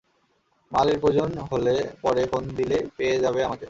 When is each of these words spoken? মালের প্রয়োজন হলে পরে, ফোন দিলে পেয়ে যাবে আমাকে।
মালের 0.71 0.97
প্রয়োজন 0.99 1.29
হলে 1.51 1.75
পরে, 2.01 2.21
ফোন 2.25 2.43
দিলে 2.57 2.77
পেয়ে 2.97 3.15
যাবে 3.19 3.39
আমাকে। 3.43 3.59